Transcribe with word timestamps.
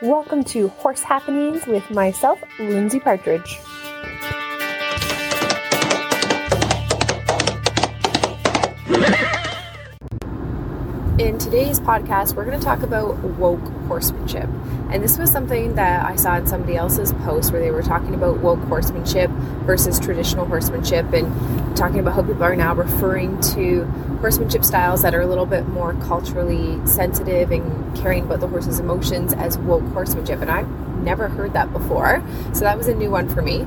Welcome 0.00 0.44
to 0.44 0.68
Horse 0.68 1.02
Happenings 1.02 1.66
with 1.66 1.90
myself, 1.90 2.40
Lindsay 2.60 3.00
Partridge. 3.00 3.58
In 11.18 11.36
today's 11.36 11.80
podcast, 11.80 12.36
we're 12.36 12.44
going 12.44 12.56
to 12.56 12.64
talk 12.64 12.82
about 12.82 13.16
woke 13.24 13.58
horsemanship. 13.88 14.48
And 14.92 15.02
this 15.02 15.18
was 15.18 15.32
something 15.32 15.74
that 15.74 16.06
I 16.06 16.14
saw 16.14 16.36
in 16.36 16.46
somebody 16.46 16.76
else's 16.76 17.12
post 17.24 17.50
where 17.50 17.60
they 17.60 17.72
were 17.72 17.82
talking 17.82 18.14
about 18.14 18.38
woke 18.38 18.60
horsemanship 18.66 19.30
versus 19.66 19.98
traditional 19.98 20.46
horsemanship 20.46 21.12
and 21.12 21.26
talking 21.78 22.00
about 22.00 22.14
how 22.14 22.22
people 22.22 22.42
are 22.42 22.56
now 22.56 22.74
referring 22.74 23.40
to 23.40 23.84
horsemanship 24.20 24.64
styles 24.64 25.02
that 25.02 25.14
are 25.14 25.20
a 25.20 25.26
little 25.26 25.46
bit 25.46 25.66
more 25.68 25.94
culturally 25.94 26.84
sensitive 26.86 27.52
and 27.52 27.96
caring 27.96 28.24
about 28.24 28.40
the 28.40 28.48
horse's 28.48 28.80
emotions 28.80 29.32
as 29.34 29.56
woke 29.58 29.84
horsemanship. 29.92 30.40
And 30.40 30.50
I've 30.50 30.68
never 31.02 31.28
heard 31.28 31.52
that 31.52 31.72
before. 31.72 32.22
So 32.52 32.60
that 32.60 32.76
was 32.76 32.88
a 32.88 32.94
new 32.94 33.10
one 33.10 33.28
for 33.28 33.42
me. 33.42 33.60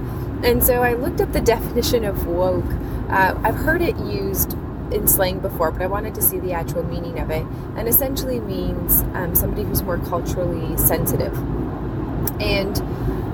And 0.44 0.64
so 0.64 0.84
I 0.84 0.94
looked 0.94 1.22
up 1.22 1.32
the 1.32 1.42
definition 1.42 2.04
of 2.04 2.28
woke. 2.28 2.66
Uh, 3.10 3.40
I've 3.44 3.56
heard 3.56 3.82
it 3.82 3.98
used 3.98 4.54
in 4.92 5.08
slang 5.08 5.40
before, 5.40 5.72
but 5.72 5.82
I 5.82 5.88
wanted 5.88 6.14
to 6.16 6.22
see 6.22 6.40
the 6.40 6.52
actual 6.52 6.84
meaning 6.84 7.20
of 7.20 7.32
it. 7.32 7.46
And 7.78 7.88
essentially 7.88 8.40
means 8.42 9.02
um, 9.14 9.36
somebody 9.36 9.64
who's 9.64 9.84
more 9.84 9.98
culturally 10.00 10.76
sensitive. 10.78 11.34
And 12.42 12.78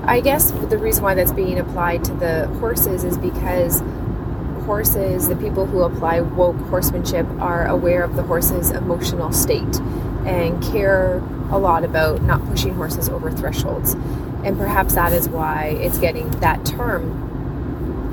I 0.07 0.21
guess 0.21 0.51
the 0.51 0.77
reason 0.77 1.03
why 1.03 1.15
that's 1.15 1.31
being 1.31 1.59
applied 1.59 2.03
to 2.05 2.13
the 2.13 2.47
horses 2.59 3.03
is 3.03 3.17
because 3.17 3.81
horses, 4.67 5.27
the 5.27 5.35
people 5.35 5.65
who 5.65 5.81
apply 5.81 6.21
woke 6.21 6.57
horsemanship, 6.69 7.25
are 7.39 7.65
aware 7.65 8.03
of 8.03 8.15
the 8.15 8.21
horse's 8.21 8.69
emotional 8.69 9.31
state 9.31 9.79
and 10.27 10.61
care 10.61 11.17
a 11.49 11.57
lot 11.57 11.83
about 11.83 12.21
not 12.21 12.45
pushing 12.45 12.75
horses 12.75 13.09
over 13.09 13.31
thresholds. 13.31 13.93
And 14.43 14.55
perhaps 14.57 14.93
that 14.93 15.11
is 15.13 15.27
why 15.27 15.77
it's 15.79 15.97
getting 15.97 16.29
that 16.41 16.63
term 16.65 17.27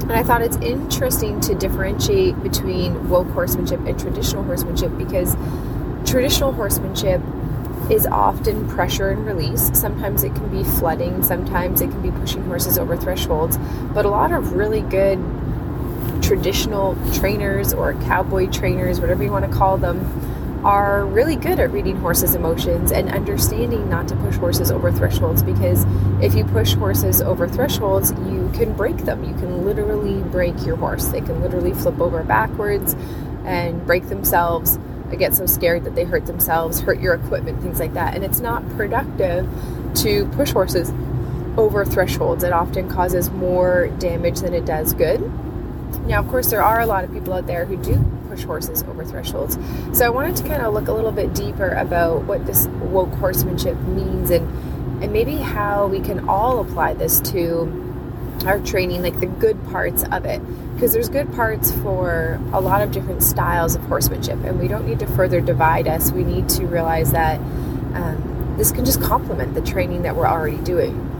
and 0.04 0.12
I 0.12 0.22
thought 0.22 0.42
it's 0.42 0.58
interesting 0.58 1.40
to 1.40 1.54
differentiate 1.54 2.42
between 2.42 3.08
woke 3.08 3.30
horsemanship 3.30 3.80
and 3.86 3.98
traditional 3.98 4.42
horsemanship 4.42 4.92
because 4.98 5.34
traditional 6.04 6.52
horsemanship 6.52 7.22
is 7.90 8.06
often 8.06 8.68
pressure 8.68 9.08
and 9.08 9.24
release. 9.24 9.70
Sometimes 9.78 10.22
it 10.22 10.34
can 10.34 10.50
be 10.50 10.62
flooding, 10.62 11.22
sometimes 11.22 11.80
it 11.80 11.90
can 11.90 12.02
be 12.02 12.10
pushing 12.10 12.42
horses 12.44 12.76
over 12.76 12.98
thresholds, 12.98 13.56
but 13.94 14.04
a 14.04 14.10
lot 14.10 14.30
of 14.30 14.52
really 14.52 14.82
good 14.82 15.18
traditional 16.24 16.96
trainers 17.12 17.72
or 17.74 17.94
cowboy 18.04 18.50
trainers, 18.50 19.00
whatever 19.00 19.22
you 19.22 19.30
want 19.30 19.44
to 19.44 19.56
call 19.56 19.76
them, 19.76 20.00
are 20.64 21.04
really 21.04 21.36
good 21.36 21.60
at 21.60 21.70
reading 21.72 21.96
horses' 21.96 22.34
emotions 22.34 22.90
and 22.90 23.10
understanding 23.10 23.88
not 23.90 24.08
to 24.08 24.16
push 24.16 24.36
horses 24.36 24.70
over 24.70 24.90
thresholds 24.90 25.42
because 25.42 25.84
if 26.22 26.34
you 26.34 26.42
push 26.44 26.72
horses 26.72 27.20
over 27.20 27.46
thresholds, 27.46 28.12
you 28.12 28.50
can 28.54 28.72
break 28.72 28.96
them. 28.98 29.22
You 29.24 29.34
can 29.34 29.66
literally 29.66 30.22
break 30.30 30.64
your 30.64 30.76
horse. 30.76 31.06
They 31.08 31.20
can 31.20 31.42
literally 31.42 31.74
flip 31.74 32.00
over 32.00 32.24
backwards 32.24 32.94
and 33.44 33.86
break 33.86 34.08
themselves, 34.08 34.78
get 35.18 35.34
so 35.34 35.44
scared 35.44 35.84
that 35.84 35.94
they 35.94 36.04
hurt 36.04 36.26
themselves, 36.26 36.80
hurt 36.80 36.98
your 36.98 37.14
equipment, 37.14 37.60
things 37.60 37.78
like 37.78 37.92
that. 37.92 38.14
And 38.14 38.24
it's 38.24 38.40
not 38.40 38.66
productive 38.70 39.46
to 39.96 40.26
push 40.28 40.52
horses 40.52 40.92
over 41.58 41.84
thresholds. 41.84 42.42
It 42.42 42.52
often 42.52 42.88
causes 42.88 43.30
more 43.30 43.88
damage 43.98 44.40
than 44.40 44.54
it 44.54 44.64
does 44.64 44.94
good. 44.94 45.20
Now, 46.06 46.20
of 46.20 46.28
course, 46.28 46.50
there 46.50 46.62
are 46.62 46.80
a 46.80 46.86
lot 46.86 47.04
of 47.04 47.12
people 47.12 47.32
out 47.32 47.46
there 47.46 47.64
who 47.64 47.76
do 47.76 48.02
push 48.28 48.44
horses 48.44 48.82
over 48.82 49.04
thresholds. 49.04 49.58
So 49.96 50.04
I 50.04 50.10
wanted 50.10 50.36
to 50.36 50.42
kind 50.42 50.62
of 50.62 50.74
look 50.74 50.88
a 50.88 50.92
little 50.92 51.12
bit 51.12 51.34
deeper 51.34 51.70
about 51.70 52.24
what 52.24 52.46
this 52.46 52.66
woke 52.66 53.12
horsemanship 53.14 53.78
means 53.80 54.30
and 54.30 54.46
and 55.02 55.12
maybe 55.12 55.36
how 55.36 55.86
we 55.86 56.00
can 56.00 56.28
all 56.28 56.60
apply 56.60 56.94
this 56.94 57.20
to 57.20 57.80
our 58.46 58.58
training, 58.60 59.02
like 59.02 59.20
the 59.20 59.26
good 59.26 59.62
parts 59.66 60.04
of 60.04 60.24
it. 60.24 60.40
Because 60.74 60.92
there's 60.92 61.08
good 61.08 61.32
parts 61.34 61.72
for 61.82 62.40
a 62.52 62.60
lot 62.60 62.82
of 62.82 62.90
different 62.92 63.22
styles 63.22 63.74
of 63.74 63.82
horsemanship, 63.82 64.42
and 64.44 64.58
we 64.58 64.68
don't 64.68 64.86
need 64.86 64.98
to 65.00 65.06
further 65.08 65.40
divide 65.40 65.88
us. 65.88 66.10
We 66.10 66.24
need 66.24 66.48
to 66.50 66.66
realize 66.66 67.12
that 67.12 67.38
um, 67.38 68.54
this 68.56 68.72
can 68.72 68.84
just 68.84 69.00
complement 69.02 69.54
the 69.54 69.62
training 69.62 70.02
that 70.02 70.16
we're 70.16 70.26
already 70.26 70.58
doing. 70.58 71.10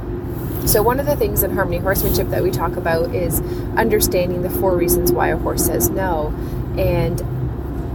So, 0.67 0.83
one 0.83 0.99
of 0.99 1.07
the 1.07 1.15
things 1.15 1.43
in 1.43 1.53
harmony 1.53 1.79
horsemanship 1.79 2.29
that 2.29 2.43
we 2.43 2.51
talk 2.51 2.77
about 2.77 3.15
is 3.15 3.41
understanding 3.77 4.43
the 4.43 4.51
four 4.51 4.77
reasons 4.77 5.13
why 5.13 5.29
a 5.29 5.37
horse 5.37 5.67
says 5.67 5.91
no 5.91 6.29
and 6.79 7.23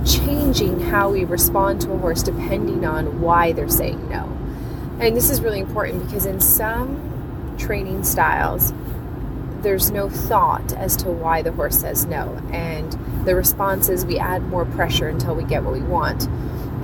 changing 0.07 0.79
how 0.79 1.09
we 1.09 1.25
respond 1.25 1.81
to 1.81 1.91
a 1.91 1.97
horse 1.97 2.21
depending 2.23 2.85
on 2.85 3.21
why 3.21 3.51
they're 3.53 3.69
saying 3.69 4.07
no. 4.09 4.25
And 4.99 5.17
this 5.17 5.29
is 5.29 5.41
really 5.41 5.59
important 5.59 6.05
because 6.05 6.25
in 6.25 6.39
some 6.39 7.55
training 7.57 8.03
styles, 8.03 8.71
there's 9.61 9.91
no 9.91 10.07
thought 10.07 10.71
as 10.73 10.95
to 10.97 11.09
why 11.09 11.41
the 11.41 11.51
horse 11.51 11.79
says 11.79 12.05
no. 12.05 12.39
And 12.51 12.91
the 13.25 13.35
response 13.35 13.89
is 13.89 14.05
we 14.05 14.19
add 14.19 14.43
more 14.43 14.65
pressure 14.65 15.07
until 15.07 15.35
we 15.35 15.43
get 15.43 15.63
what 15.63 15.73
we 15.73 15.81
want. 15.81 16.27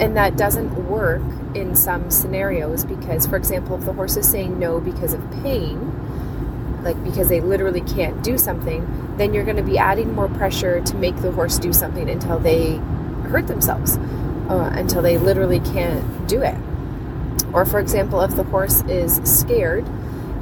And 0.01 0.17
that 0.17 0.35
doesn't 0.35 0.89
work 0.89 1.21
in 1.55 1.75
some 1.75 2.11
scenarios 2.11 2.83
because, 2.83 3.25
for 3.25 3.37
example, 3.37 3.77
if 3.77 3.85
the 3.85 3.93
horse 3.93 4.17
is 4.17 4.29
saying 4.29 4.59
no 4.59 4.79
because 4.79 5.13
of 5.13 5.31
pain, 5.43 5.91
like 6.83 7.01
because 7.03 7.29
they 7.29 7.41
literally 7.41 7.81
can't 7.81 8.23
do 8.23 8.37
something, 8.37 9.15
then 9.17 9.33
you're 9.33 9.43
going 9.43 9.57
to 9.57 9.63
be 9.63 9.77
adding 9.77 10.13
more 10.13 10.27
pressure 10.29 10.81
to 10.81 10.95
make 10.95 11.15
the 11.17 11.31
horse 11.31 11.57
do 11.57 11.73
something 11.73 12.09
until 12.09 12.37
they 12.39 12.75
hurt 13.29 13.47
themselves, 13.47 13.97
uh, 14.49 14.71
until 14.73 15.01
they 15.01 15.17
literally 15.17 15.59
can't 15.59 16.27
do 16.27 16.41
it. 16.41 16.55
Or, 17.53 17.65
for 17.65 17.79
example, 17.79 18.21
if 18.21 18.35
the 18.35 18.43
horse 18.43 18.81
is 18.83 19.15
scared, 19.23 19.87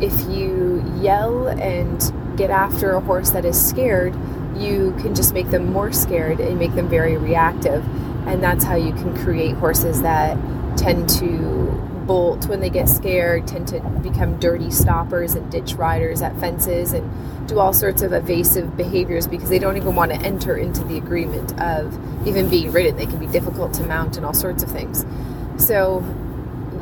if 0.01 0.28
you 0.28 0.84
yell 1.00 1.47
and 1.47 2.38
get 2.38 2.50
after 2.50 2.91
a 2.94 3.00
horse 3.00 3.30
that 3.30 3.45
is 3.45 3.63
scared, 3.63 4.13
you 4.56 4.95
can 5.00 5.16
just 5.16 5.34
make 5.34 5.50
them 5.50 5.72
more 5.72 5.91
scared 5.91 6.40
and 6.40 6.59
make 6.59 6.74
them 6.75 6.90
very 6.90 7.18
reactive. 7.18 7.85
And 8.28 8.44
that's 8.44 8.63
how 8.63 8.75
you 8.75 8.94
can 8.94 9.16
create 9.24 9.56
horses 9.56 10.01
that 10.01 10.38
tend 10.78 11.09
to 11.09 11.63
bolt 12.06 12.47
when 12.47 12.59
they 12.59 12.69
get 12.69 12.89
scared, 12.89 13.47
tend 13.47 13.67
to 13.69 13.79
become 14.01 14.39
dirty 14.39 14.72
stoppers 14.72 15.35
and 15.35 15.50
ditch 15.51 15.73
riders 15.73 16.22
at 16.22 16.38
fences 16.39 16.94
and 16.94 17.09
do 17.47 17.59
all 17.59 17.73
sorts 17.73 18.01
of 18.01 18.13
evasive 18.13 18.75
behaviors 18.75 19.28
because 19.28 19.50
they 19.50 19.59
don't 19.59 19.78
even 19.78 19.95
want 19.95 20.12
to 20.12 20.17
enter 20.22 20.57
into 20.57 20.83
the 20.83 20.97
agreement 20.97 21.59
of 21.59 21.94
even 22.28 22.50
being 22.50 22.72
ridden. 22.72 22.95
They 22.95 23.06
can 23.06 23.19
be 23.19 23.28
difficult 23.28 23.73
to 23.75 23.83
mount 23.83 24.17
and 24.17 24.25
all 24.25 24.33
sorts 24.33 24.63
of 24.63 24.72
things. 24.72 25.06
So, 25.57 26.03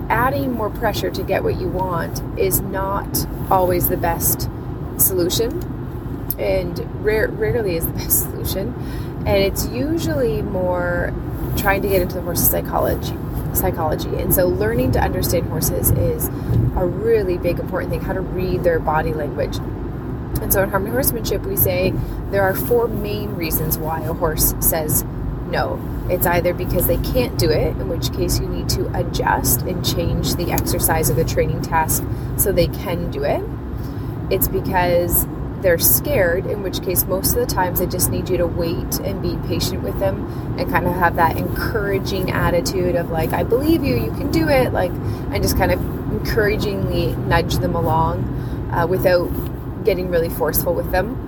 adding 0.10 0.54
more 0.54 0.70
pressure 0.70 1.10
to 1.12 1.24
get 1.24 1.44
what 1.44 1.60
you 1.60 1.68
want 1.68 2.22
is 2.38 2.62
not 2.62 3.26
always 3.50 3.90
the 3.90 3.98
best 3.98 4.50
solution 4.98 5.62
and 6.38 7.04
rare, 7.04 7.28
rarely 7.28 7.76
is 7.76 7.86
the 7.86 7.94
best 7.94 8.24
solution. 8.24 8.74
And 9.26 9.38
it's 9.38 9.68
usually 9.68 10.42
more 10.42 11.14
trying 11.58 11.82
to 11.84 11.88
get 11.88 12.02
into 12.02 12.16
the 12.16 12.22
horse's 12.22 12.50
psychology 12.50 13.16
psychology. 13.56 14.10
And 14.16 14.34
so 14.34 14.48
learning 14.48 14.92
to 14.94 15.00
understand 15.00 15.48
horses 15.48 15.92
is 15.92 16.28
a 16.76 16.86
really 16.86 17.38
big 17.38 17.60
important 17.60 17.92
thing, 17.92 18.02
how 18.02 18.14
to 18.14 18.22
read 18.22 18.64
their 18.64 18.80
body 18.80 19.14
language. 19.14 19.58
And 20.42 20.52
so 20.52 20.64
in 20.64 20.70
harmony 20.70 20.92
horsemanship, 20.92 21.44
we 21.44 21.56
say 21.56 21.94
there 22.30 22.44
are 22.44 22.56
four 22.56 22.88
main 22.88 23.36
reasons 23.36 23.78
why 23.78 24.02
a 24.02 24.14
horse 24.14 24.54
says 24.60 25.04
no. 25.50 25.80
It's 26.10 26.26
either 26.26 26.54
because 26.54 26.88
they 26.88 26.98
can't 26.98 27.38
do 27.38 27.50
it, 27.50 27.76
in 27.78 27.90
which 27.90 28.12
case 28.14 28.40
you 28.40 28.48
need 28.48 28.70
to 28.70 28.88
adjust 28.98 29.62
and 29.62 29.86
change 29.86 30.36
the 30.36 30.52
exercise 30.52 31.10
or 31.10 31.14
the 31.14 31.26
training 31.26 31.62
task 31.62 32.04
so 32.38 32.52
they 32.52 32.68
can 32.68 33.12
do 33.12 33.24
it. 33.24 33.44
It's 34.32 34.48
because 34.48 35.26
they're 35.62 35.78
scared, 35.78 36.46
in 36.46 36.64
which 36.64 36.82
case, 36.82 37.06
most 37.06 37.36
of 37.36 37.48
the 37.48 37.54
times, 37.54 37.82
I 37.82 37.86
just 37.86 38.10
need 38.10 38.30
you 38.30 38.38
to 38.38 38.48
wait 38.48 39.00
and 39.00 39.22
be 39.22 39.38
patient 39.48 39.84
with 39.84 39.98
them 40.00 40.58
and 40.58 40.70
kind 40.70 40.86
of 40.86 40.94
have 40.94 41.16
that 41.16 41.38
encouraging 41.38 42.32
attitude 42.32 42.96
of, 42.96 43.10
like, 43.12 43.34
I 43.34 43.44
believe 43.44 43.84
you, 43.84 43.96
you 43.96 44.12
can 44.12 44.32
do 44.32 44.50
it, 44.50 44.74
like, 44.74 44.92
and 44.92 45.42
just 45.42 45.58
kind 45.58 45.72
of 45.72 45.80
encouragingly 46.12 47.16
nudge 47.16 47.56
them 47.58 47.76
along 47.76 48.24
uh, 48.74 48.88
without 48.88 49.28
getting 49.84 50.10
really 50.10 50.30
forceful 50.30 50.74
with 50.74 50.92
them. 50.92 51.28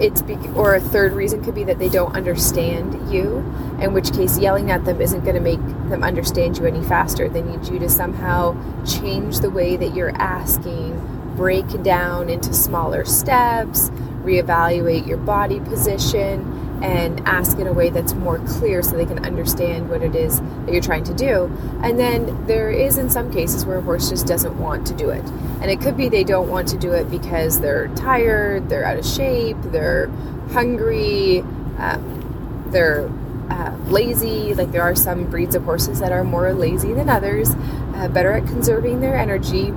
It's 0.00 0.22
be- 0.22 0.36
or 0.56 0.74
a 0.74 0.80
third 0.80 1.12
reason 1.12 1.44
could 1.44 1.54
be 1.54 1.64
that 1.64 1.78
they 1.78 1.88
don't 1.88 2.16
understand 2.16 3.12
you, 3.12 3.38
in 3.80 3.92
which 3.92 4.12
case 4.12 4.38
yelling 4.38 4.70
at 4.70 4.84
them 4.84 5.00
isn't 5.00 5.22
going 5.22 5.36
to 5.36 5.40
make 5.40 5.60
them 5.88 6.02
understand 6.02 6.58
you 6.58 6.66
any 6.66 6.82
faster. 6.82 7.28
They 7.28 7.42
need 7.42 7.68
you 7.68 7.78
to 7.78 7.88
somehow 7.88 8.56
change 8.84 9.38
the 9.38 9.50
way 9.50 9.76
that 9.76 9.94
you're 9.94 10.14
asking 10.16 11.13
break 11.36 11.82
down 11.82 12.28
into 12.28 12.52
smaller 12.52 13.04
steps, 13.04 13.90
reevaluate 14.22 15.06
your 15.06 15.18
body 15.18 15.60
position, 15.60 16.64
and 16.82 17.20
ask 17.20 17.58
in 17.58 17.66
a 17.66 17.72
way 17.72 17.88
that's 17.88 18.12
more 18.14 18.38
clear 18.40 18.82
so 18.82 18.96
they 18.96 19.06
can 19.06 19.24
understand 19.24 19.88
what 19.88 20.02
it 20.02 20.14
is 20.14 20.40
that 20.40 20.72
you're 20.72 20.82
trying 20.82 21.04
to 21.04 21.14
do. 21.14 21.44
And 21.82 21.98
then 21.98 22.46
there 22.46 22.70
is, 22.70 22.98
in 22.98 23.08
some 23.08 23.32
cases, 23.32 23.64
where 23.64 23.78
a 23.78 23.82
horse 23.82 24.10
just 24.10 24.26
doesn't 24.26 24.58
want 24.58 24.86
to 24.88 24.94
do 24.94 25.08
it. 25.08 25.24
And 25.62 25.70
it 25.70 25.80
could 25.80 25.96
be 25.96 26.08
they 26.08 26.24
don't 26.24 26.48
want 26.48 26.68
to 26.68 26.78
do 26.78 26.92
it 26.92 27.10
because 27.10 27.60
they're 27.60 27.88
tired, 27.94 28.68
they're 28.68 28.84
out 28.84 28.98
of 28.98 29.06
shape, 29.06 29.56
they're 29.62 30.08
hungry, 30.50 31.40
um, 31.78 32.68
they're 32.68 33.10
uh, 33.48 33.74
lazy. 33.86 34.52
Like 34.54 34.72
there 34.72 34.82
are 34.82 34.94
some 34.94 35.30
breeds 35.30 35.54
of 35.54 35.64
horses 35.64 36.00
that 36.00 36.12
are 36.12 36.24
more 36.24 36.52
lazy 36.52 36.92
than 36.92 37.08
others. 37.08 37.50
Uh, 37.94 38.08
better 38.08 38.32
at 38.32 38.46
conserving 38.46 39.00
their 39.00 39.16
energy. 39.16 39.70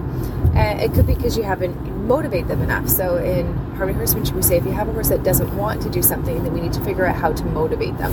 Uh, 0.55 0.77
it 0.79 0.93
could 0.93 1.05
be 1.05 1.13
because 1.13 1.37
you 1.37 1.43
haven't 1.43 1.75
motivated 2.07 2.47
them 2.47 2.61
enough. 2.61 2.87
So 2.87 3.17
in 3.17 3.53
harmony 3.75 3.97
horsemanship, 3.97 4.35
we 4.35 4.41
say 4.41 4.57
if 4.57 4.65
you 4.65 4.71
have 4.71 4.87
a 4.87 4.93
horse 4.93 5.09
that 5.09 5.23
doesn't 5.23 5.55
want 5.55 5.81
to 5.83 5.89
do 5.89 6.01
something, 6.01 6.43
then 6.43 6.53
we 6.53 6.61
need 6.61 6.73
to 6.73 6.83
figure 6.83 7.05
out 7.05 7.15
how 7.15 7.33
to 7.33 7.45
motivate 7.45 7.97
them. 7.97 8.11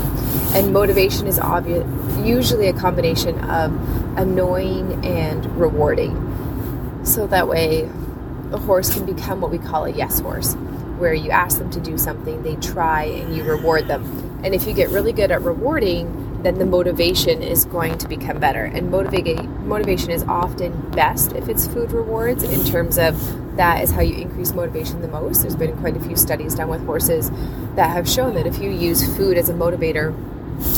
And 0.54 0.72
motivation 0.72 1.26
is 1.26 1.38
obvious, 1.38 1.86
usually 2.18 2.68
a 2.68 2.72
combination 2.72 3.38
of 3.44 3.72
annoying 4.18 5.04
and 5.04 5.46
rewarding. 5.56 6.14
So 7.04 7.26
that 7.28 7.48
way, 7.48 7.88
a 8.52 8.58
horse 8.58 8.92
can 8.92 9.06
become 9.06 9.40
what 9.40 9.50
we 9.50 9.58
call 9.58 9.84
a 9.84 9.90
yes 9.90 10.20
horse, 10.20 10.54
where 10.98 11.14
you 11.14 11.30
ask 11.30 11.58
them 11.58 11.70
to 11.70 11.80
do 11.80 11.96
something, 11.98 12.42
they 12.42 12.56
try, 12.56 13.04
and 13.04 13.34
you 13.36 13.44
reward 13.44 13.88
them. 13.88 14.02
And 14.44 14.54
if 14.54 14.66
you 14.66 14.74
get 14.74 14.90
really 14.90 15.12
good 15.12 15.30
at 15.30 15.42
rewarding, 15.42 16.23
then 16.44 16.58
the 16.58 16.66
motivation 16.66 17.42
is 17.42 17.64
going 17.64 17.96
to 17.98 18.06
become 18.06 18.38
better. 18.38 18.64
And 18.64 18.90
motivate, 18.90 19.42
motivation 19.44 20.10
is 20.10 20.22
often 20.24 20.90
best 20.90 21.32
if 21.32 21.48
it's 21.48 21.66
food 21.66 21.92
rewards 21.92 22.42
in 22.42 22.64
terms 22.64 22.98
of 22.98 23.16
that 23.56 23.82
is 23.82 23.90
how 23.90 24.02
you 24.02 24.16
increase 24.16 24.52
motivation 24.52 25.00
the 25.00 25.08
most. 25.08 25.42
There's 25.42 25.56
been 25.56 25.76
quite 25.78 25.96
a 25.96 26.00
few 26.00 26.16
studies 26.16 26.54
done 26.54 26.68
with 26.68 26.84
horses 26.84 27.30
that 27.76 27.90
have 27.90 28.08
shown 28.08 28.34
that 28.34 28.46
if 28.46 28.58
you 28.58 28.70
use 28.70 29.16
food 29.16 29.38
as 29.38 29.48
a 29.48 29.54
motivator, 29.54 30.14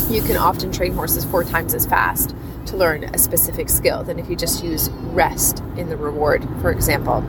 you 0.09 0.21
can 0.21 0.37
often 0.37 0.71
train 0.71 0.93
horses 0.93 1.25
four 1.25 1.43
times 1.43 1.73
as 1.73 1.85
fast 1.85 2.35
to 2.67 2.77
learn 2.77 3.03
a 3.03 3.17
specific 3.17 3.69
skill 3.69 4.03
than 4.03 4.19
if 4.19 4.29
you 4.29 4.35
just 4.35 4.63
use 4.63 4.89
rest 4.89 5.61
in 5.75 5.89
the 5.89 5.97
reward, 5.97 6.47
for 6.61 6.71
example. 6.71 7.23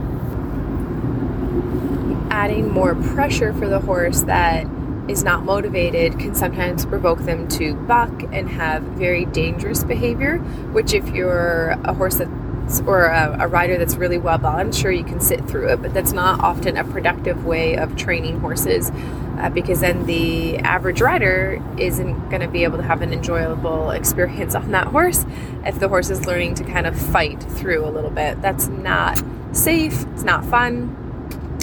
Adding 2.31 2.73
more 2.73 2.95
pressure 2.95 3.53
for 3.53 3.69
the 3.69 3.81
horse 3.81 4.23
that 4.23 4.67
is 5.09 5.25
not 5.25 5.45
motivated 5.45 6.19
can 6.19 6.35
sometimes 6.35 6.85
provoke 6.85 7.21
them 7.21 7.49
to 7.49 7.75
buck 7.75 8.23
and 8.33 8.49
have 8.51 8.83
very 8.83 9.25
dangerous 9.25 9.85
behavior, 9.85 10.39
which, 10.73 10.93
if 10.93 11.09
you're 11.09 11.71
a 11.85 11.95
horse 11.95 12.17
that's 12.17 12.81
or 12.87 13.07
a, 13.07 13.39
a, 13.41 13.49
rider 13.49 13.79
that's 13.79 13.97
really 13.97 14.19
well 14.19 14.37
balanced, 14.37 14.79
sure 14.79 14.93
you 14.93 15.05
can 15.05 15.21
sit 15.21 15.43
through 15.47 15.73
it, 15.73 15.81
but 15.81 15.95
that's 15.95 16.13
not 16.13 16.41
often 16.41 16.77
a 16.77 16.85
productive 16.85 17.47
way 17.47 17.77
of 17.77 17.97
training 17.97 18.41
horses 18.41 18.91
uh, 19.39 19.49
because 19.49 19.81
then 19.81 20.05
the 20.07 20.59
average 20.59 21.01
rider 21.01 21.63
isn't 21.79 22.29
going 22.29 22.43
to 22.43 22.49
be 22.49 22.65
able 22.65 22.77
to 22.77 22.83
have 22.83 23.01
an 23.01 23.13
enjoyable 23.13 23.91
experience 23.91 24.55
on 24.55 24.71
that 24.73 24.89
horse 24.89 25.25
if 25.65 25.79
the 25.79 25.89
horse 25.89 26.11
is 26.11 26.27
learning 26.27 26.55
to 26.55 26.65
kind 26.65 26.87
of 26.87 26.95
fight 26.95 27.43
through 27.43 27.85
a 27.85 27.91
little 27.91 28.11
bit. 28.11 28.41
That's 28.43 28.69
not 28.69 29.23
safe, 29.53 30.05
it's 30.13 30.25
not 30.25 30.45
fun. 30.45 31.08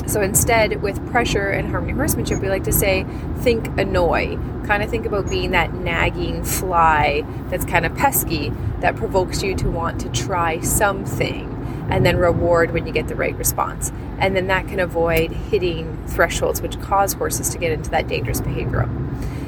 So 0.07 0.22
instead, 0.22 0.81
with 0.81 1.06
pressure 1.10 1.50
and 1.50 1.69
harmony 1.69 1.94
horsemanship, 1.94 2.40
we 2.40 2.50
like 2.50 2.63
to 2.66 2.74
say, 2.74 3.06
think 3.40 3.68
annoy. 3.80 4.38
Kind 4.66 4.84
of 4.84 4.90
think 4.90 5.06
about 5.06 5.30
being 5.30 5.52
that 5.52 5.74
nagging 5.74 6.44
fly 6.44 7.24
that's 7.50 7.66
kind 7.66 7.86
of 7.86 7.96
pesky 7.96 8.52
that 8.80 8.96
provokes 8.96 9.42
you 9.42 9.56
to 9.56 9.69
want 9.69 10.00
to 10.02 10.10
try 10.10 10.60
something 10.62 11.52
and 11.90 12.06
then 12.06 12.18
reward 12.18 12.72
when 12.72 12.88
you 12.88 12.94
get 12.94 13.07
the 13.07 13.16
right 13.16 13.36
response. 13.36 13.92
And 14.19 14.36
then 14.36 14.48
that 14.48 14.68
can 14.68 14.80
avoid 14.80 15.31
hitting 15.31 16.04
thresholds 16.08 16.62
which 16.62 16.80
cause 16.80 17.13
horses 17.13 17.50
to 17.50 17.58
get 17.58 17.72
into 17.72 17.90
that 17.92 18.08
dangerous 18.08 18.42
behavior. 18.42 18.90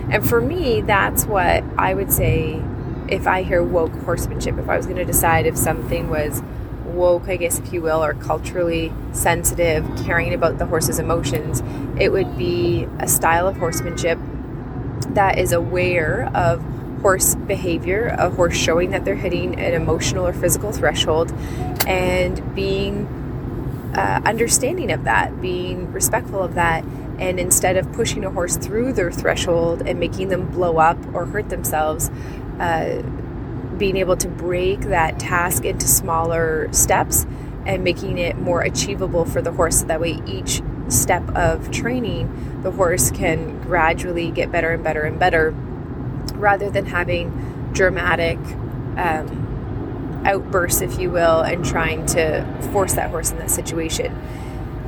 And 0.09 0.27
for 0.27 0.39
me, 0.39 0.81
that's 0.81 1.25
what 1.25 1.63
I 1.77 1.93
would 1.93 2.11
say 2.11 2.61
if 3.09 3.27
I 3.27 3.43
hear 3.43 3.63
woke 3.63 3.93
horsemanship, 4.03 4.57
if 4.57 4.69
I 4.69 4.77
was 4.77 4.85
going 4.85 4.97
to 4.97 5.05
decide 5.05 5.45
if 5.45 5.57
something 5.57 6.09
was 6.09 6.41
woke, 6.97 7.29
I 7.29 7.37
guess, 7.37 7.59
if 7.59 7.71
you 7.71 7.81
will, 7.81 8.03
or 8.03 8.13
culturally 8.13 8.91
sensitive, 9.13 9.85
caring 10.05 10.33
about 10.33 10.57
the 10.57 10.65
horse's 10.65 10.99
emotions, 10.99 11.63
it 11.99 12.11
would 12.11 12.37
be 12.37 12.87
a 12.99 13.07
style 13.07 13.47
of 13.47 13.57
horsemanship 13.57 14.19
that 15.09 15.37
is 15.37 15.51
aware 15.51 16.29
of 16.35 16.61
horse 17.01 17.35
behavior, 17.35 18.07
a 18.17 18.29
horse 18.29 18.57
showing 18.57 18.89
that 18.91 19.05
they're 19.05 19.15
hitting 19.15 19.59
an 19.59 19.73
emotional 19.73 20.27
or 20.27 20.33
physical 20.33 20.71
threshold, 20.71 21.31
and 21.87 22.55
being 22.55 23.05
uh, 23.95 24.21
understanding 24.25 24.91
of 24.91 25.03
that, 25.05 25.39
being 25.41 25.91
respectful 25.93 26.41
of 26.43 26.55
that, 26.55 26.83
and 27.19 27.39
instead 27.39 27.77
of 27.77 27.91
pushing 27.93 28.23
a 28.23 28.29
horse 28.29 28.57
through 28.57 28.93
their 28.93 29.11
threshold 29.11 29.81
and 29.87 29.99
making 29.99 30.27
them 30.29 30.47
blow 30.47 30.77
up 30.77 30.97
or 31.13 31.25
hurt 31.25 31.49
themselves, 31.49 32.09
uh, 32.59 33.01
being 33.77 33.97
able 33.97 34.17
to 34.17 34.27
break 34.27 34.81
that 34.81 35.19
task 35.19 35.65
into 35.65 35.87
smaller 35.87 36.67
steps 36.71 37.25
and 37.65 37.83
making 37.83 38.17
it 38.17 38.37
more 38.37 38.61
achievable 38.61 39.25
for 39.25 39.41
the 39.41 39.51
horse 39.51 39.81
so 39.81 39.85
that 39.85 39.99
way 39.99 40.19
each 40.25 40.61
step 40.87 41.27
of 41.35 41.69
training 41.69 42.61
the 42.63 42.71
horse 42.71 43.11
can 43.11 43.59
gradually 43.61 44.31
get 44.31 44.51
better 44.51 44.71
and 44.71 44.83
better 44.83 45.03
and 45.03 45.19
better 45.19 45.51
rather 46.35 46.69
than 46.69 46.85
having 46.85 47.71
dramatic 47.73 48.37
um, 48.97 50.23
outbursts 50.25 50.81
if 50.81 50.97
you 50.97 51.11
will 51.11 51.41
and 51.41 51.65
trying 51.65 52.05
to 52.05 52.45
force 52.71 52.93
that 52.93 53.09
horse 53.09 53.31
in 53.31 53.37
that 53.37 53.51
situation 53.51 54.13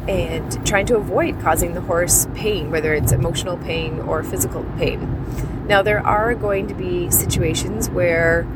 and 0.08 0.66
trying 0.66 0.86
to 0.86 0.96
avoid 0.96 1.40
causing 1.42 1.74
the 1.74 1.82
horse 1.82 2.28
pain 2.34 2.72
whether 2.72 2.94
it's 2.94 3.12
emotional 3.12 3.58
pain 3.58 4.00
or 4.00 4.24
physical 4.24 4.64
pain. 4.78 5.68
Now 5.68 5.82
there 5.82 6.06
are 6.06 6.34
going 6.34 6.68
to 6.68 6.74
be 6.74 7.12
situations 7.12 7.90
where 7.90 8.48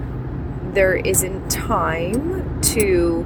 there 0.73 0.95
isn't 0.95 1.49
time 1.49 2.61
to 2.61 3.25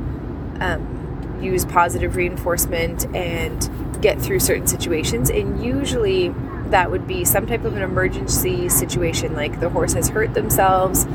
um, 0.60 1.40
use 1.42 1.66
positive 1.66 2.16
reinforcement 2.16 3.06
and 3.16 4.02
get 4.02 4.22
through 4.22 4.40
certain 4.40 4.68
situations. 4.68 5.30
And 5.30 5.64
usually 5.64 6.30
that 6.70 6.92
would 6.92 7.08
be 7.08 7.24
some 7.26 7.48
type 7.48 7.64
of 7.64 7.76
an 7.76 7.82
emergency 7.82 8.70
situation, 8.70 9.34
like 9.34 9.60
the 9.60 9.70
horse 9.70 9.94
has 9.94 10.10
hurt 10.10 10.34
themselves. 10.34 11.08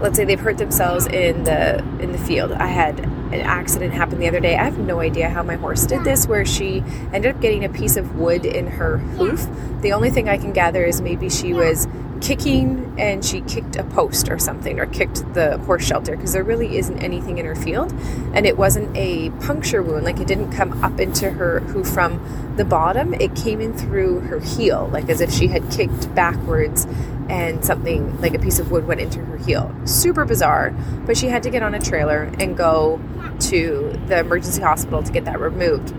Let's 0.00 0.16
say 0.16 0.24
they've 0.24 0.40
hurt 0.40 0.58
themselves 0.58 1.06
in 1.06 1.44
the 1.44 1.78
in 2.00 2.12
the 2.12 2.18
field. 2.18 2.52
I 2.52 2.66
had 2.66 2.98
an 3.00 3.40
accident 3.40 3.94
happen 3.94 4.18
the 4.18 4.28
other 4.28 4.40
day. 4.40 4.56
I 4.56 4.64
have 4.64 4.78
no 4.78 5.00
idea 5.00 5.28
how 5.28 5.42
my 5.42 5.54
horse 5.54 5.86
did 5.86 6.04
this, 6.04 6.26
where 6.26 6.44
she 6.44 6.82
ended 7.12 7.34
up 7.34 7.40
getting 7.40 7.64
a 7.64 7.68
piece 7.68 7.96
of 7.96 8.16
wood 8.16 8.44
in 8.44 8.66
her 8.66 8.98
hoof. 8.98 9.46
The 9.82 9.92
only 9.92 10.10
thing 10.10 10.28
I 10.28 10.36
can 10.36 10.52
gather 10.52 10.84
is 10.84 11.00
maybe 11.00 11.30
she 11.30 11.52
was 11.52 11.86
kicking 12.20 12.94
and 12.98 13.24
she 13.24 13.40
kicked 13.42 13.76
a 13.76 13.84
post 13.84 14.28
or 14.28 14.38
something 14.38 14.78
or 14.78 14.86
kicked 14.86 15.34
the 15.34 15.58
horse 15.58 15.84
shelter 15.84 16.16
because 16.16 16.32
there 16.32 16.44
really 16.44 16.78
isn't 16.78 16.98
anything 16.98 17.38
in 17.38 17.46
her 17.46 17.54
field. 17.54 17.92
And 18.32 18.46
it 18.46 18.56
wasn't 18.56 18.96
a 18.96 19.30
puncture 19.30 19.82
wound 19.82 20.04
like 20.04 20.20
it 20.20 20.26
didn't 20.26 20.52
come 20.52 20.82
up 20.82 21.00
into 21.00 21.30
her 21.30 21.60
hoof 21.60 21.88
from 21.88 22.54
the 22.56 22.64
bottom. 22.64 23.14
It 23.14 23.34
came 23.34 23.60
in 23.60 23.72
through 23.76 24.20
her 24.20 24.40
heel 24.40 24.88
like 24.92 25.08
as 25.08 25.20
if 25.20 25.32
she 25.32 25.48
had 25.48 25.70
kicked 25.70 26.14
backwards 26.14 26.86
and 27.28 27.64
something 27.64 28.20
like 28.20 28.34
a 28.34 28.38
piece 28.38 28.58
of 28.58 28.70
wood 28.70 28.86
went 28.86 29.00
into 29.00 29.20
her 29.24 29.38
heel. 29.38 29.74
Super 29.84 30.24
bizarre 30.24 30.74
but 31.06 31.16
she 31.16 31.28
had 31.28 31.42
to 31.42 31.50
get 31.50 31.62
on 31.62 31.74
a 31.74 31.80
trailer 31.80 32.24
and 32.38 32.56
go 32.56 33.00
to 33.40 34.00
the 34.06 34.20
emergency 34.20 34.62
hospital 34.62 35.02
to 35.02 35.12
get 35.12 35.24
that 35.24 35.40
removed. 35.40 35.94